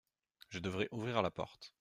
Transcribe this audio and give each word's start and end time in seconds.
Je 0.49 0.57
devrais 0.57 0.87
ouvrir 0.89 1.21
la 1.21 1.29
porte. 1.29 1.75